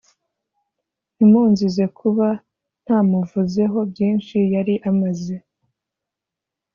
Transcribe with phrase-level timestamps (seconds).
[1.15, 2.27] ntimunzize kuba
[2.83, 5.35] ntamuvuzeho byinshi yari amaze